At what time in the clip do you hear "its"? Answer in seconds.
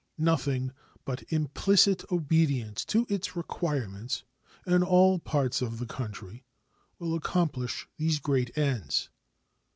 3.07-3.35